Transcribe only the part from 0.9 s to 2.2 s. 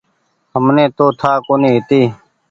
تو ٺآ ڪونيٚ هيتي۔